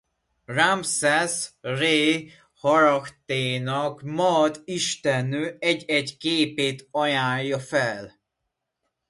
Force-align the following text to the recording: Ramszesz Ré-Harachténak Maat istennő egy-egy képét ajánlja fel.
Ramszesz 0.47 1.53
Ré-Harachténak 1.61 4.01
Maat 4.03 4.61
istennő 4.65 5.55
egy-egy 5.59 6.17
képét 6.17 6.87
ajánlja 6.91 7.59
fel. 7.59 8.13